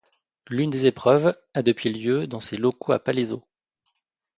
L'une 0.49 0.71
des 0.71 0.87
épreuves 0.87 1.39
a 1.53 1.61
depuis 1.61 1.93
lieu 1.93 2.25
dans 2.25 2.39
ses 2.39 2.57
locaux 2.57 2.91
à 2.91 2.97
Palaiseau. 2.97 3.45